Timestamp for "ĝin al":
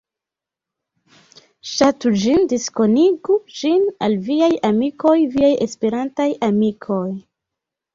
3.61-4.19